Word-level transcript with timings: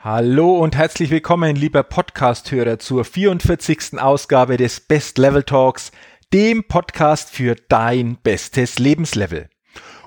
Hallo 0.00 0.56
und 0.60 0.76
herzlich 0.76 1.10
willkommen, 1.10 1.56
lieber 1.56 1.82
Podcast-Hörer, 1.82 2.78
zur 2.78 3.04
44. 3.04 3.98
Ausgabe 3.98 4.56
des 4.56 4.78
Best 4.78 5.18
Level 5.18 5.42
Talks, 5.42 5.90
dem 6.32 6.62
Podcast 6.62 7.30
für 7.30 7.56
dein 7.68 8.16
bestes 8.16 8.78
Lebenslevel. 8.78 9.48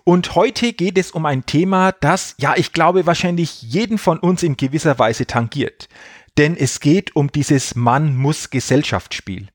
Und 0.06 0.34
heute 0.34 0.72
geht 0.72 0.98
es 0.98 1.12
um 1.12 1.26
ein 1.26 1.46
Thema, 1.46 1.92
das, 1.92 2.36
ja, 2.38 2.54
ich 2.56 2.72
glaube, 2.72 3.06
wahrscheinlich 3.06 3.64
jeden 3.64 3.98
von 3.98 4.18
uns 4.18 4.44
in 4.44 4.56
gewisser 4.56 4.98
Weise 4.98 5.28
tangiert. 5.28 5.90
Denn 6.38 6.56
es 6.56 6.80
geht 6.80 7.14
um 7.18 7.30
dieses 7.30 7.76
Mann-muss-Gesellschaftsspiel. 7.76 9.50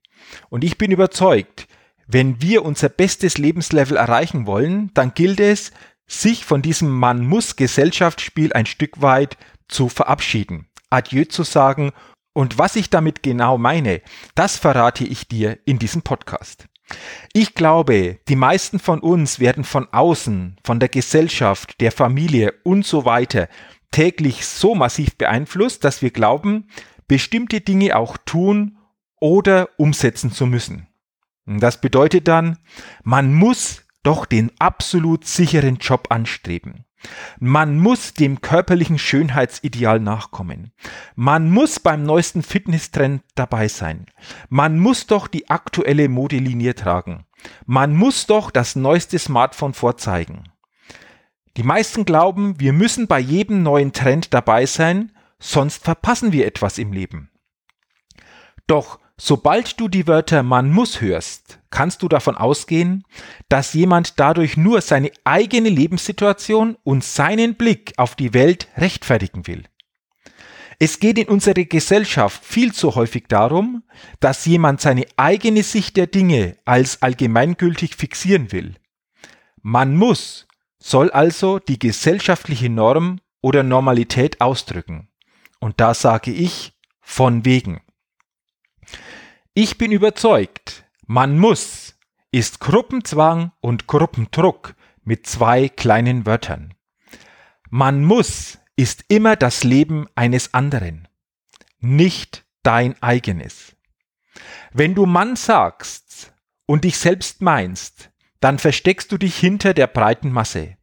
Und 0.51 0.65
ich 0.65 0.77
bin 0.77 0.91
überzeugt, 0.91 1.66
wenn 2.07 2.43
wir 2.43 2.63
unser 2.63 2.91
bestes 2.91 3.39
Lebenslevel 3.39 3.97
erreichen 3.97 4.47
wollen, 4.47 4.91
dann 4.93 5.15
gilt 5.15 5.41
es, 5.41 5.73
sich 6.07 6.45
von 6.45 6.60
diesem 6.60 6.91
Mann-muss-Gesellschaftsspiel 6.91 8.53
ein 8.53 8.66
Stück 8.66 9.01
weit 9.01 9.38
zu 9.69 9.89
verabschieden, 9.89 10.69
Adieu 10.91 11.25
zu 11.25 11.43
sagen 11.43 11.93
und 12.33 12.59
was 12.59 12.77
ich 12.77 12.91
damit 12.91 13.23
genau 13.23 13.59
meine, 13.59 14.03
das 14.35 14.57
verrate 14.57 15.05
ich 15.05 15.29
dir 15.29 15.59
in 15.65 15.79
diesem 15.79 16.03
Podcast. 16.03 16.69
Ich 17.33 17.55
glaube, 17.55 18.21
die 18.29 18.37
meisten 18.37 18.79
von 18.79 19.01
uns 19.01 19.41
werden 19.41 19.65
von 19.65 19.89
außen, 19.93 20.61
von 20.63 20.79
der 20.79 20.89
Gesellschaft, 20.89 21.81
der 21.81 21.91
Familie 21.91 22.55
und 22.63 22.87
so 22.87 23.05
weiter 23.05 23.49
täglich 23.91 24.47
so 24.47 24.75
massiv 24.75 25.17
beeinflusst, 25.17 25.83
dass 25.85 26.03
wir 26.03 26.11
glauben, 26.11 26.69
bestimmte 27.09 27.61
Dinge 27.61 27.97
auch 27.97 28.17
tun 28.19 28.77
oder 29.21 29.71
umsetzen 29.79 30.31
zu 30.31 30.47
müssen. 30.47 30.87
Das 31.47 31.81
bedeutet 31.81 32.29
dann, 32.29 32.59
man 33.05 33.33
muss 33.33 33.85
doch 34.07 34.24
den 34.24 34.52
absolut 34.60 35.26
sicheren 35.26 35.76
Job 35.76 36.07
anstreben. 36.10 36.85
Man 37.40 37.79
muss 37.79 38.15
dem 38.15 38.40
körperlichen 38.40 38.98
Schönheitsideal 38.98 39.98
nachkommen. 40.01 40.73
Man 41.16 41.51
muss 41.51 41.80
beim 41.80 42.04
neuesten 42.04 42.43
Fitnesstrend 42.43 43.23
dabei 43.35 43.68
sein. 43.68 44.07
Man 44.48 44.79
muss 44.79 45.07
doch 45.07 45.26
die 45.26 45.51
aktuelle 45.51 46.09
Modelinie 46.09 46.74
tragen. 46.74 47.26
Man 47.66 47.95
muss 47.95 48.26
doch 48.26 48.51
das 48.51 48.76
neueste 48.76 49.18
Smartphone 49.18 49.74
vorzeigen. 49.74 50.45
Die 51.57 51.65
meisten 51.65 52.04
glauben, 52.04 52.60
wir 52.60 52.73
müssen 52.73 53.09
bei 53.09 53.18
jedem 53.18 53.63
neuen 53.63 53.93
Trend 53.93 54.32
dabei 54.32 54.66
sein, 54.66 55.13
sonst 55.38 55.82
verpassen 55.82 56.32
wir 56.32 56.46
etwas 56.46 56.79
im 56.79 56.93
Leben. 56.93 57.30
Doch 58.66 59.01
Sobald 59.19 59.81
du 59.81 59.89
die 59.89 60.07
Wörter 60.07 60.43
man 60.43 60.71
muss 60.71 61.01
hörst, 61.01 61.59
kannst 61.71 62.03
du 62.03 62.09
davon 62.09 62.37
ausgehen, 62.37 63.05
dass 63.49 63.73
jemand 63.73 64.21
dadurch 64.21 64.59
nur 64.59 64.83
seine 64.83 65.11
eigene 65.25 65.71
Lebenssituation 65.71 66.77
und 66.84 67.03
seinen 67.03 67.55
Blick 67.55 67.94
auf 67.97 68.15
die 68.15 68.34
Welt 68.34 68.69
rechtfertigen 68.76 69.47
will. 69.47 69.65
Es 70.78 71.00
geht 71.00 71.19
in 71.19 71.28
unserer 71.28 71.65
Gesellschaft 71.65 72.44
viel 72.44 72.75
zu 72.75 72.94
häufig 72.94 73.25
darum, 73.28 73.82
dass 74.21 74.44
jemand 74.44 74.82
seine 74.82 75.06
eigene 75.16 75.62
Sicht 75.62 75.97
der 75.97 76.06
Dinge 76.06 76.59
als 76.66 77.00
allgemeingültig 77.00 77.94
fixieren 77.94 78.53
will. 78.53 78.75
Man 79.62 79.97
muss 79.97 80.47
soll 80.78 81.10
also 81.10 81.59
die 81.59 81.78
gesellschaftliche 81.78 82.69
Norm 82.69 83.21
oder 83.41 83.62
Normalität 83.62 84.41
ausdrücken. 84.43 85.09
Und 85.59 85.81
da 85.81 85.94
sage 85.94 86.31
ich 86.31 86.75
von 87.00 87.44
wegen. 87.47 87.81
Ich 89.59 89.78
bin 89.78 89.91
überzeugt, 89.91 90.84
man 91.06 91.39
muss 91.39 91.94
ist 92.31 92.61
Gruppenzwang 92.61 93.53
und 93.62 93.87
Gruppendruck 93.87 94.75
mit 95.03 95.27
zwei 95.27 95.71
kleinen 95.71 96.27
Wörtern. 96.27 96.75
Man 97.71 98.05
muss 98.05 98.59
ist 98.77 99.06
immer 99.09 99.34
das 99.34 99.65
Leben 99.65 100.09
eines 100.15 100.53
anderen, 100.53 101.09
nicht 101.78 102.44
dein 102.65 103.03
eigenes. 103.03 103.75
Wenn 104.75 104.94
du 104.94 105.06
Mann 105.06 105.37
sagst 105.37 106.34
und 106.67 106.84
dich 106.84 106.99
selbst 106.99 107.41
meinst, 107.41 108.11
dann 108.41 108.59
versteckst 108.59 109.11
du 109.11 109.17
dich 109.17 109.38
hinter 109.38 109.73
der 109.73 109.87
breiten 109.87 110.33
Masse. 110.33 110.77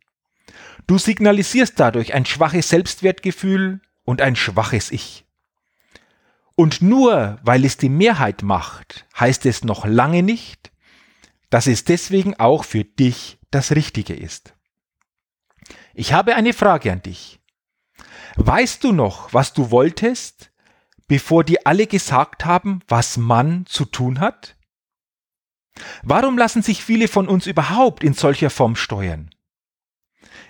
Du 0.87 0.97
signalisierst 0.97 1.79
dadurch 1.79 2.15
ein 2.15 2.25
schwaches 2.25 2.69
Selbstwertgefühl 2.69 3.81
und 4.03 4.19
ein 4.19 4.35
schwaches 4.35 4.91
Ich. 4.91 5.27
Und 6.55 6.81
nur 6.81 7.39
weil 7.43 7.65
es 7.65 7.77
die 7.77 7.89
Mehrheit 7.89 8.43
macht, 8.43 9.07
heißt 9.19 9.45
es 9.45 9.63
noch 9.63 9.85
lange 9.85 10.21
nicht, 10.21 10.71
dass 11.49 11.67
es 11.67 11.83
deswegen 11.83 12.39
auch 12.39 12.63
für 12.63 12.83
dich 12.83 13.39
das 13.51 13.71
Richtige 13.71 14.13
ist. 14.13 14.55
Ich 15.93 16.13
habe 16.13 16.35
eine 16.35 16.53
Frage 16.53 16.91
an 16.91 17.01
dich. 17.01 17.39
Weißt 18.35 18.83
du 18.83 18.91
noch, 18.91 19.33
was 19.33 19.53
du 19.53 19.71
wolltest, 19.71 20.51
bevor 21.07 21.43
dir 21.43 21.59
alle 21.65 21.87
gesagt 21.87 22.45
haben, 22.45 22.81
was 22.87 23.17
man 23.17 23.65
zu 23.65 23.85
tun 23.85 24.19
hat? 24.19 24.55
Warum 26.03 26.37
lassen 26.37 26.61
sich 26.61 26.83
viele 26.83 27.07
von 27.07 27.27
uns 27.27 27.47
überhaupt 27.47 28.03
in 28.03 28.13
solcher 28.13 28.49
Form 28.49 28.75
steuern? 28.75 29.29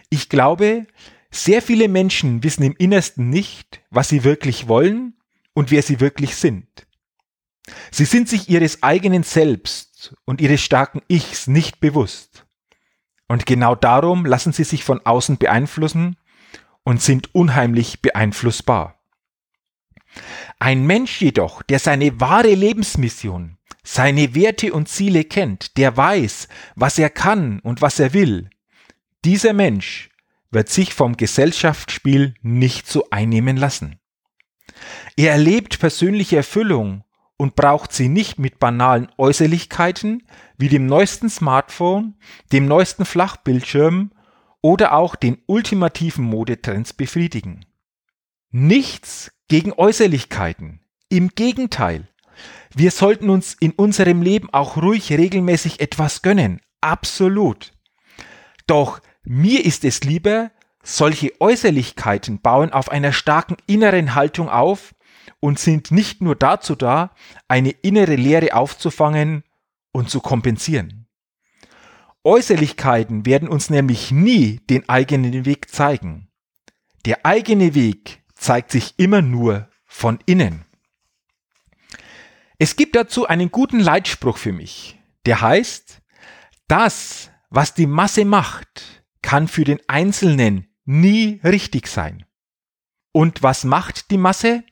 Ich 0.10 0.30
glaube, 0.30 0.88
sehr 1.32 1.62
viele 1.62 1.88
Menschen 1.88 2.44
wissen 2.44 2.64
im 2.64 2.76
Innersten 2.78 3.30
nicht, 3.30 3.82
was 3.90 4.10
sie 4.10 4.24
wirklich 4.24 4.68
wollen 4.68 5.18
und 5.54 5.72
wer 5.72 5.82
sie 5.82 6.00
wirklich 6.00 6.36
sind. 6.36 6.68
Sie 7.92 8.06
sind 8.06 8.28
sich 8.28 8.50
ihres 8.50 8.84
eigenen 8.84 9.24
Selbst 9.24 10.16
und 10.26 10.42
ihres 10.42 10.62
starken 10.62 11.02
Ichs 11.08 11.48
nicht 11.48 11.80
bewusst. 11.80 12.46
Und 13.28 13.46
genau 13.46 13.76
darum 13.76 14.26
lassen 14.26 14.52
sie 14.52 14.66
sich 14.66 14.84
von 14.84 15.06
außen 15.06 15.38
beeinflussen 15.38 16.18
und 16.84 17.02
sind 17.02 17.34
unheimlich 17.34 18.02
beeinflussbar. 18.02 19.00
Ein 20.60 20.86
Mensch 20.86 21.22
jedoch, 21.22 21.64
der 21.64 21.80
seine 21.80 22.20
wahre 22.20 22.54
Lebensmission, 22.54 23.58
seine 23.84 24.36
Werte 24.36 24.74
und 24.74 24.88
Ziele 24.88 25.24
kennt, 25.24 25.78
der 25.78 25.98
weiß, 25.98 26.48
was 26.76 27.00
er 27.00 27.10
kann 27.10 27.60
und 27.60 27.82
was 27.82 28.00
er 28.00 28.14
will, 28.14 28.50
dieser 29.26 29.54
Mensch 29.54 30.10
wird 30.52 30.70
sich 30.70 30.94
vom 30.94 31.18
Gesellschaftsspiel 31.18 32.36
nicht 32.42 32.88
so 32.88 33.10
einnehmen 33.10 33.58
lassen. 33.58 34.00
Er 35.16 35.32
erlebt 35.32 35.80
persönliche 35.80 36.38
Erfüllung 36.38 37.04
und 37.38 37.56
braucht 37.56 37.94
sie 37.94 38.10
nicht 38.10 38.40
mit 38.40 38.60
banalen 38.60 39.10
Äußerlichkeiten 39.18 40.24
wie 40.58 40.70
dem 40.70 40.86
neuesten 40.86 41.30
Smartphone, 41.30 42.16
dem 42.52 42.68
neuesten 42.68 43.06
Flachbildschirm 43.06 44.12
oder 44.62 44.94
auch 44.94 45.16
den 45.16 45.38
ultimativen 45.46 46.26
Modetrends 46.26 46.94
befriedigen. 46.94 47.66
Nichts 48.50 49.32
gegen 49.48 49.74
Äußerlichkeiten. 49.74 50.80
Im 51.10 51.30
Gegenteil. 51.30 52.08
Wir 52.74 52.92
sollten 52.92 53.30
uns 53.30 53.54
in 53.54 53.72
unserem 53.72 54.22
Leben 54.22 54.50
auch 54.52 54.78
ruhig 54.78 55.12
regelmäßig 55.12 55.80
etwas 55.80 56.22
gönnen. 56.22 56.62
Absolut. 56.82 57.74
Doch 58.66 59.00
mir 59.24 59.64
ist 59.66 59.86
es 59.86 60.04
lieber, 60.04 60.52
solche 60.82 61.40
Äußerlichkeiten 61.40 62.42
bauen 62.42 62.74
auf 62.74 62.90
einer 62.90 63.12
starken 63.12 63.58
inneren 63.68 64.16
Haltung 64.16 64.50
auf 64.50 64.96
und 65.40 65.60
sind 65.60 65.92
nicht 65.92 66.22
nur 66.22 66.36
dazu 66.36 66.76
da, 66.76 67.16
eine 67.48 67.72
innere 67.72 68.16
Leere 68.16 68.56
aufzufangen 68.56 69.44
und 69.92 70.10
zu 70.10 70.20
kompensieren. 70.20 71.08
Äußerlichkeiten 72.24 73.26
werden 73.26 73.50
uns 73.50 73.70
nämlich 73.70 74.12
nie 74.12 74.62
den 74.70 74.88
eigenen 74.88 75.46
Weg 75.46 75.70
zeigen. 75.70 76.30
Der 77.06 77.26
eigene 77.26 77.76
Weg 77.76 78.24
zeigt 78.34 78.72
sich 78.72 78.94
immer 78.98 79.22
nur 79.22 79.70
von 79.86 80.20
innen. 80.26 80.66
Es 82.58 82.76
gibt 82.76 82.96
dazu 82.96 83.28
einen 83.28 83.52
guten 83.52 83.80
Leitspruch 83.80 84.38
für 84.38 84.54
mich, 84.54 84.98
der 85.26 85.42
heißt, 85.42 86.02
das, 86.68 87.30
was 87.50 87.74
die 87.74 87.88
Masse 87.88 88.26
macht, 88.26 89.04
kann 89.22 89.48
für 89.48 89.64
den 89.64 89.80
Einzelnen 89.88 90.74
nie 90.86 91.42
richtig 91.44 91.88
sein. 91.88 92.26
Und 93.12 93.44
was 93.44 93.64
macht 93.64 94.12
die 94.12 94.18
Masse? 94.18 94.64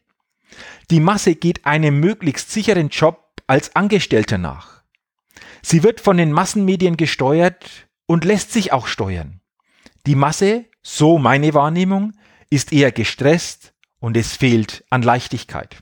Die 0.92 1.00
Masse 1.00 1.36
geht 1.36 1.66
einem 1.66 2.02
möglichst 2.02 2.52
sicheren 2.52 2.90
Job 2.90 3.42
als 3.48 3.78
Angestellter 3.78 4.38
nach. 4.38 4.84
Sie 5.62 5.84
wird 5.84 6.02
von 6.02 6.18
den 6.18 6.34
Massenmedien 6.34 6.98
gesteuert 6.98 7.88
und 8.08 8.26
lässt 8.26 8.52
sich 8.52 8.74
auch 8.74 8.88
steuern. 8.88 9.40
Die 10.06 10.16
Masse, 10.16 10.66
so 10.82 11.18
meine 11.18 11.54
Wahrnehmung, 11.54 12.12
ist 12.50 12.74
eher 12.74 12.92
gestresst 12.92 13.74
und 14.00 14.18
es 14.18 14.36
fehlt 14.36 14.84
an 14.90 15.02
Leichtigkeit. 15.02 15.82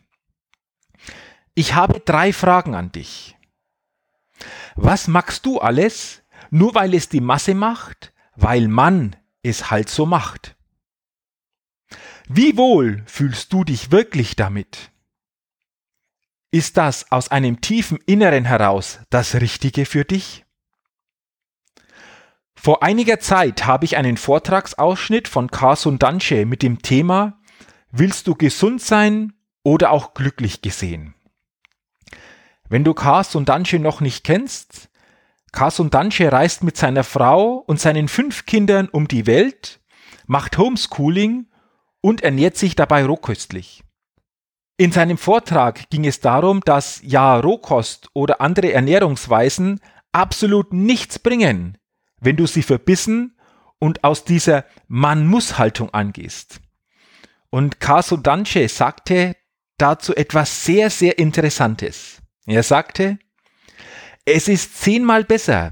Ich 1.55 1.73
habe 1.73 2.01
drei 2.01 2.31
Fragen 2.31 2.75
an 2.75 2.91
dich. 2.91 3.35
Was 4.75 5.07
magst 5.07 5.43
du 5.47 5.57
alles, 5.57 6.21
nur 6.51 6.75
weil 6.75 6.93
es 6.93 7.09
die 7.09 7.21
Masse 7.21 7.55
macht, 7.55 8.13
weil 8.35 8.67
man 8.67 9.15
es 9.41 9.71
halt 9.71 9.89
so 9.89 10.05
macht? 10.05 10.55
Wie 12.27 12.57
wohl 12.57 13.01
fühlst 13.07 13.51
du 13.53 13.63
dich 13.63 13.89
wirklich 13.89 14.35
damit? 14.35 14.88
Ist 16.51 16.77
das 16.77 17.11
aus 17.11 17.29
einem 17.29 17.61
tiefen 17.61 17.99
Inneren 18.07 18.45
heraus 18.45 18.99
das 19.11 19.35
Richtige 19.35 19.85
für 19.85 20.03
dich? 20.03 20.45
Vor 22.55 22.81
einiger 22.81 23.19
Zeit 23.19 23.67
habe 23.67 23.85
ich 23.85 23.97
einen 23.97 24.17
Vortragsausschnitt 24.17 25.27
von 25.27 25.51
Carson 25.51 25.99
Danche 25.99 26.47
mit 26.47 26.63
dem 26.63 26.81
Thema 26.81 27.39
Willst 27.91 28.27
du 28.27 28.35
gesund 28.35 28.81
sein 28.81 29.33
oder 29.63 29.91
auch 29.91 30.15
glücklich 30.15 30.61
gesehen? 30.61 31.13
Wenn 32.67 32.83
du 32.83 32.93
Carson 32.95 33.45
Danche 33.45 33.77
noch 33.77 34.01
nicht 34.01 34.23
kennst, 34.23 34.89
Carson 35.51 35.91
Danche 35.91 36.31
reist 36.31 36.63
mit 36.63 36.77
seiner 36.77 37.03
Frau 37.03 37.57
und 37.57 37.79
seinen 37.79 38.07
fünf 38.07 38.45
Kindern 38.45 38.89
um 38.89 39.07
die 39.07 39.27
Welt, 39.27 39.79
macht 40.25 40.57
Homeschooling 40.57 41.47
und 42.01 42.21
ernährt 42.21 42.57
sich 42.57 42.75
dabei 42.75 43.05
rohköstlich. 43.05 43.83
In 44.79 44.93
seinem 44.93 45.17
Vortrag 45.17 45.89
ging 45.89 46.05
es 46.05 46.21
darum, 46.21 46.61
dass 46.61 47.01
ja 47.03 47.37
Rohkost 47.37 48.07
oder 48.13 48.39
andere 48.39 48.71
Ernährungsweisen 48.71 49.81
absolut 50.13 50.71
nichts 50.71 51.19
bringen, 51.19 51.77
wenn 52.21 52.37
du 52.37 52.47
sie 52.47 52.63
verbissen 52.63 53.37
und 53.77 54.05
aus 54.05 54.23
dieser 54.23 54.63
Man-muss-Haltung 54.87 55.93
angehst. 55.93 56.61
Und 57.49 57.81
Caso 57.81 58.15
Danche 58.15 58.69
sagte 58.69 59.35
dazu 59.77 60.15
etwas 60.15 60.63
sehr, 60.63 60.89
sehr 60.89 61.19
Interessantes. 61.19 62.21
Er 62.45 62.63
sagte, 62.63 63.19
es 64.23 64.47
ist 64.47 64.79
zehnmal 64.79 65.25
besser, 65.25 65.71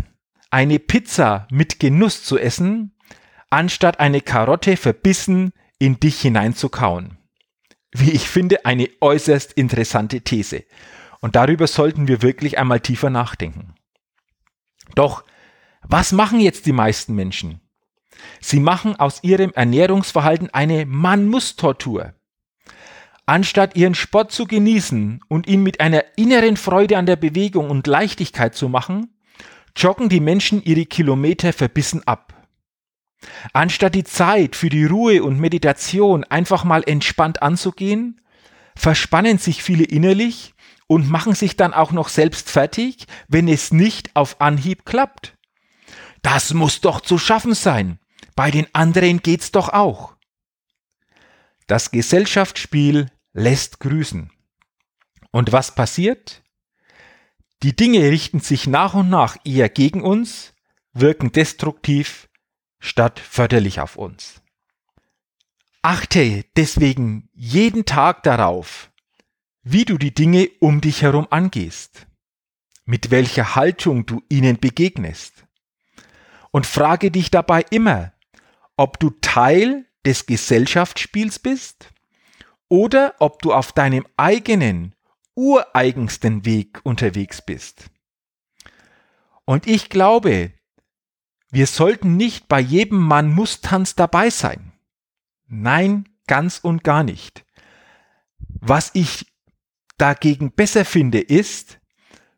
eine 0.52 0.80
Pizza 0.80 1.48
mit 1.50 1.80
Genuss 1.80 2.26
zu 2.26 2.38
essen, 2.38 2.94
anstatt 3.50 4.02
eine 4.02 4.20
Karotte 4.20 4.76
verbissen 4.76 5.54
in 5.80 5.98
dich 5.98 6.20
hineinzukauen 6.20 7.18
wie 7.92 8.12
ich 8.12 8.28
finde, 8.28 8.66
eine 8.66 8.90
äußerst 9.02 9.54
interessante 9.54 10.22
These. 10.22 10.64
Und 11.20 11.36
darüber 11.36 11.68
sollten 11.68 12.08
wir 12.08 12.22
wirklich 12.22 12.58
einmal 12.58 12.80
tiefer 12.80 13.10
nachdenken. 13.10 13.74
Doch, 14.96 15.24
was 15.82 16.12
machen 16.12 16.40
jetzt 16.40 16.66
die 16.66 16.74
meisten 16.74 17.16
Menschen? 17.16 17.62
Sie 18.40 18.60
machen 18.60 18.96
aus 18.96 19.24
ihrem 19.24 19.52
Ernährungsverhalten 19.52 20.50
eine 20.54 20.86
Man-muss-Tortur. 20.86 22.14
Anstatt 23.26 23.76
ihren 23.76 23.96
Sport 23.96 24.32
zu 24.32 24.46
genießen 24.46 25.22
und 25.28 25.48
ihn 25.48 25.62
mit 25.62 25.82
einer 25.82 26.04
inneren 26.16 26.56
Freude 26.56 26.98
an 26.98 27.06
der 27.06 27.18
Bewegung 27.18 27.70
und 27.70 27.86
Leichtigkeit 27.86 28.56
zu 28.56 28.70
machen, 28.70 29.18
joggen 29.76 30.10
die 30.10 30.22
Menschen 30.22 30.64
ihre 30.64 30.86
Kilometer 30.86 31.52
verbissen 31.52 32.08
ab. 32.08 32.37
Anstatt 33.54 33.96
die 33.96 34.04
Zeit 34.04 34.56
für 34.56 34.70
die 34.70 34.86
Ruhe 34.86 35.24
und 35.24 35.40
Meditation 35.40 36.24
einfach 36.24 36.64
mal 36.64 36.84
entspannt 36.86 37.42
anzugehen, 37.42 38.22
verspannen 38.76 39.38
sich 39.38 39.64
viele 39.64 39.84
innerlich 39.84 40.54
und 40.88 41.10
machen 41.10 41.36
sich 41.36 41.58
dann 41.58 41.74
auch 41.74 41.92
noch 41.92 42.10
selbst 42.10 42.50
fertig, 42.50 43.08
wenn 43.28 43.48
es 43.48 43.72
nicht 43.72 44.16
auf 44.16 44.40
Anhieb 44.40 44.86
klappt. 44.86 45.38
Das 46.22 46.54
muss 46.54 46.82
doch 46.82 47.02
zu 47.02 47.18
schaffen 47.18 47.54
sein. 47.54 48.00
Bei 48.36 48.52
den 48.52 48.68
anderen 48.74 49.22
geht's 49.22 49.52
doch 49.52 49.70
auch. 49.70 50.16
Das 51.68 51.92
Gesellschaftsspiel 51.92 53.12
lässt 53.34 53.80
grüßen. 53.80 54.32
Und 55.32 55.52
was 55.52 55.76
passiert? 55.76 56.44
Die 57.64 57.76
Dinge 57.76 58.00
richten 58.12 58.40
sich 58.40 58.68
nach 58.68 58.94
und 58.94 59.10
nach 59.10 59.38
eher 59.44 59.68
gegen 59.68 60.02
uns, 60.02 60.54
wirken 60.94 61.32
destruktiv 61.32 62.27
statt 62.80 63.20
förderlich 63.20 63.80
auf 63.80 63.96
uns. 63.96 64.42
Achte 65.82 66.44
deswegen 66.56 67.30
jeden 67.34 67.86
Tag 67.86 68.24
darauf, 68.24 68.92
wie 69.64 69.86
du 69.86 69.98
die 69.98 70.14
Dinge 70.14 70.50
um 70.60 70.82
dich 70.82 71.02
herum 71.02 71.28
angehst, 71.30 72.08
mit 72.86 73.12
welcher 73.12 73.56
Haltung 73.56 74.06
du 74.06 74.22
ihnen 74.30 74.60
begegnest. 74.60 75.46
Und 76.52 76.66
frage 76.66 77.12
dich 77.12 77.32
dabei 77.32 77.66
immer, 77.70 78.14
ob 78.78 79.00
du 79.00 79.10
Teil 79.22 79.86
des 80.06 80.26
Gesellschaftsspiels 80.26 81.40
bist 81.40 81.90
oder 82.70 83.16
ob 83.20 83.42
du 83.42 83.54
auf 83.54 83.74
deinem 83.74 84.06
eigenen, 84.16 84.96
ureigensten 85.36 86.46
Weg 86.46 86.80
unterwegs 86.84 87.42
bist. 87.42 87.90
Und 89.46 89.68
ich 89.68 89.90
glaube, 89.90 90.54
wir 91.58 91.66
sollten 91.66 92.18
nicht 92.18 92.48
bei 92.48 92.60
jedem 92.60 93.00
Mann 93.00 93.34
muss 93.34 93.62
Tanz 93.62 93.96
dabei 93.96 94.30
sein. 94.30 94.74
Nein, 95.48 96.08
ganz 96.28 96.60
und 96.60 96.84
gar 96.84 97.02
nicht. 97.02 97.46
Was 98.38 98.92
ich 98.94 99.26
dagegen 99.98 100.52
besser 100.52 100.86
finde, 100.86 101.20
ist, 101.20 101.80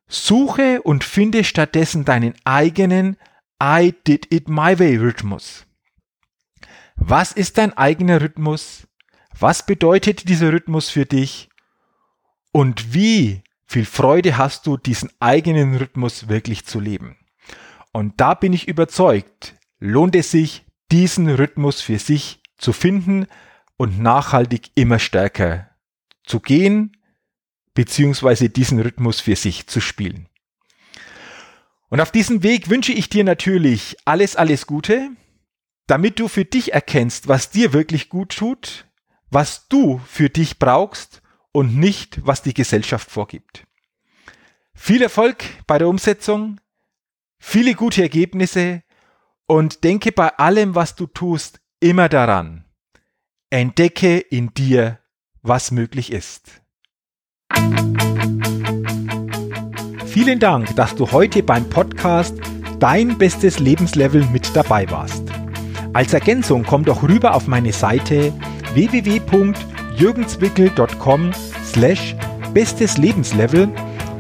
suche 0.08 0.82
und 0.84 1.04
finde 1.04 1.44
stattdessen 1.44 2.06
deinen 2.06 2.34
eigenen 2.46 3.18
I 3.62 3.94
did 4.08 4.34
it 4.34 4.48
my 4.48 4.80
way 4.80 4.96
Rhythmus. 4.96 5.66
Was 6.96 7.34
ist 7.34 7.58
dein 7.58 7.78
eigener 7.78 8.22
Rhythmus? 8.22 8.88
Was 9.38 9.66
bedeutet 9.66 10.30
dieser 10.30 10.54
Rhythmus 10.54 10.90
für 10.90 11.06
dich? 11.06 11.50
Und 12.54 12.94
wie 12.94 13.44
viel 13.66 13.84
Freude 13.84 14.38
hast 14.38 14.66
du, 14.66 14.78
diesen 14.78 15.12
eigenen 15.20 15.76
Rhythmus 15.76 16.30
wirklich 16.30 16.66
zu 16.66 16.80
leben? 16.80 17.19
Und 18.00 18.22
da 18.22 18.34
bin 18.34 18.54
ich 18.54 18.70
überzeugt, 18.70 19.56
lohnt 19.78 20.16
es 20.16 20.32
sich, 20.32 20.64
diesen 20.90 21.30
Rhythmus 21.30 21.82
für 21.82 22.00
sich 22.00 22.42
zu 22.58 22.72
finden 22.72 23.28
und 23.76 24.00
nachhaltig 24.00 24.72
immer 24.76 25.00
stärker 25.00 25.70
zu 26.24 26.40
gehen, 26.40 26.96
beziehungsweise 27.74 28.50
diesen 28.50 28.80
Rhythmus 28.80 29.20
für 29.20 29.36
sich 29.36 29.68
zu 29.68 29.82
spielen. 29.82 30.30
Und 31.90 32.00
auf 32.00 32.10
diesem 32.10 32.42
Weg 32.42 32.70
wünsche 32.70 32.94
ich 32.94 33.10
dir 33.10 33.26
natürlich 33.26 33.98
alles, 34.06 34.38
alles 34.38 34.66
Gute, 34.66 35.10
damit 35.86 36.22
du 36.22 36.30
für 36.30 36.46
dich 36.46 36.72
erkennst, 36.72 37.28
was 37.28 37.50
dir 37.50 37.74
wirklich 37.74 38.08
gut 38.08 38.34
tut, 38.38 38.86
was 39.30 39.68
du 39.68 40.00
für 40.08 40.30
dich 40.30 40.58
brauchst 40.58 41.22
und 41.52 41.76
nicht, 41.76 42.26
was 42.26 42.44
die 42.44 42.54
Gesellschaft 42.54 43.12
vorgibt. 43.12 43.68
Viel 44.74 45.02
Erfolg 45.02 45.44
bei 45.68 45.78
der 45.78 45.90
Umsetzung 45.90 46.62
viele 47.40 47.74
gute 47.74 48.02
Ergebnisse 48.02 48.84
und 49.48 49.84
denke 49.84 50.12
bei 50.12 50.38
allem, 50.38 50.76
was 50.76 50.96
du 50.96 51.08
tust, 51.08 51.60
immer 51.80 52.10
daran. 52.10 52.66
Entdecke 53.50 54.20
in 54.20 54.54
dir, 54.54 55.00
was 55.42 55.72
möglich 55.72 56.12
ist. 56.12 56.62
Vielen 60.06 60.40
Dank, 60.40 60.76
dass 60.76 60.96
du 60.96 61.12
heute 61.12 61.42
beim 61.42 61.68
Podcast 61.70 62.36
Dein 62.80 63.18
bestes 63.18 63.60
Lebenslevel 63.60 64.26
mit 64.32 64.56
dabei 64.56 64.90
warst. 64.90 65.24
Als 65.94 66.14
Ergänzung 66.14 66.64
komm 66.64 66.86
doch 66.86 67.04
rüber 67.04 67.36
auf 67.36 67.48
meine 67.48 67.74
Seite 67.74 68.32
www.jürgenswickel.com 68.74 71.32
slash 71.66 72.16
bestes 72.54 72.98
Lebenslevel 72.98 73.68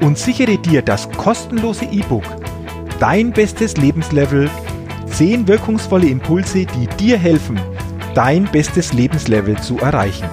und 0.02 0.18
sichere 0.18 0.58
dir 0.58 0.82
das 0.82 1.10
kostenlose 1.12 1.86
E-Book 1.86 2.26
dein 3.00 3.32
bestes 3.32 3.77
Lebenslevel, 3.77 4.50
10 5.08 5.48
wirkungsvolle 5.48 6.08
Impulse, 6.08 6.65
die 6.65 6.88
dir 6.98 7.18
helfen, 7.18 7.60
dein 8.13 8.44
bestes 8.46 8.94
Lebenslevel 8.94 9.58
zu 9.58 9.79
erreichen. 9.79 10.29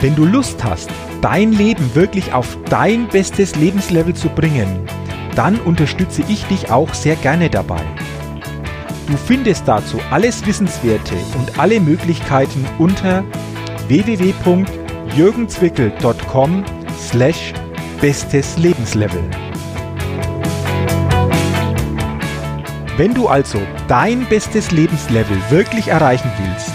Wenn 0.00 0.14
du 0.14 0.24
Lust 0.24 0.62
hast, 0.64 0.88
dein 1.20 1.52
Leben 1.52 1.94
wirklich 1.94 2.32
auf 2.32 2.56
dein 2.70 3.08
bestes 3.08 3.56
Lebenslevel 3.56 4.14
zu 4.14 4.28
bringen, 4.28 4.86
dann 5.34 5.58
unterstütze 5.60 6.22
ich 6.28 6.44
dich 6.44 6.70
auch 6.70 6.94
sehr 6.94 7.16
gerne 7.16 7.50
dabei. 7.50 7.82
Du 9.08 9.16
findest 9.16 9.66
dazu 9.66 9.98
alles 10.10 10.46
Wissenswerte 10.46 11.14
und 11.38 11.58
alle 11.58 11.80
Möglichkeiten 11.80 12.64
unter 12.78 13.24
www.jürgenzwickel.com 13.88 16.64
slash 16.98 17.54
bestes 18.00 18.56
Lebenslevel. 18.58 19.22
Wenn 22.96 23.14
du 23.14 23.28
also 23.28 23.60
dein 23.88 24.24
bestes 24.26 24.70
Lebenslevel 24.70 25.36
wirklich 25.50 25.88
erreichen 25.88 26.30
willst, 26.38 26.70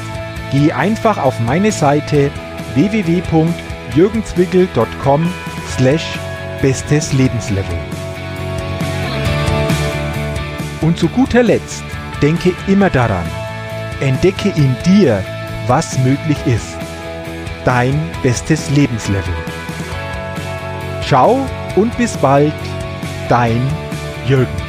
geh 0.51 0.73
einfach 0.73 1.17
auf 1.17 1.39
meine 1.39 1.71
Seite 1.71 2.29
www.jürgenzwickel.com 2.75 5.33
slash 5.75 6.19
bestes 6.61 7.13
Lebenslevel. 7.13 7.77
Und 10.81 10.97
zu 10.97 11.07
guter 11.07 11.43
Letzt, 11.43 11.85
denke 12.21 12.51
immer 12.67 12.89
daran, 12.89 13.25
entdecke 14.01 14.49
in 14.49 14.75
dir, 14.85 15.23
was 15.67 15.97
möglich 15.99 16.45
ist. 16.45 16.75
Dein 17.63 17.97
bestes 18.21 18.69
Lebenslevel. 18.71 19.52
Ciao 21.13 21.47
und 21.75 21.95
bis 21.95 22.17
bald, 22.17 22.51
dein 23.29 23.61
Jürgen. 24.25 24.62